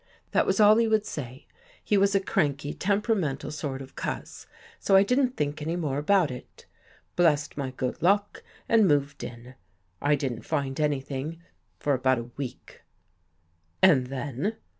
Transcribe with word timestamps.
"That 0.31 0.47
was 0.47 0.59
all 0.59 0.77
he 0.77 0.87
would 0.87 1.05
say. 1.05 1.45
He 1.83 1.95
was 1.95 2.15
a 2.15 2.19
cranky, 2.19 2.73
temperamental 2.73 3.51
sort 3.51 3.83
of 3.83 3.95
cuss, 3.95 4.47
so 4.79 4.95
I 4.95 5.03
didn't 5.03 5.37
think 5.37 5.61
any 5.61 5.75
more 5.75 5.99
about 5.99 6.31
it. 6.31 6.65
Blessed 7.15 7.55
my 7.55 7.69
good 7.69 8.01
luck 8.01 8.41
and 8.67 8.87
moved 8.87 9.23
in. 9.23 9.53
I 10.01 10.15
didn't 10.15 10.41
find 10.41 10.79
anything 10.79 11.43
for 11.79 11.93
about 11.93 12.17
a 12.17 12.31
week."" 12.35 12.81
And 13.83 14.07
then? 14.07 14.55